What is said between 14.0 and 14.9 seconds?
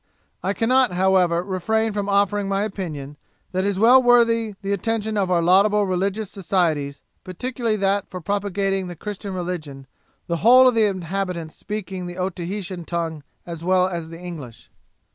the English.